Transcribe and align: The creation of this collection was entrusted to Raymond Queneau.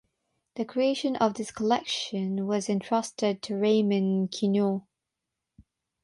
The 0.55 0.65
creation 0.65 1.15
of 1.17 1.35
this 1.35 1.51
collection 1.51 2.47
was 2.47 2.69
entrusted 2.69 3.43
to 3.43 3.55
Raymond 3.55 4.31
Queneau. 4.31 4.87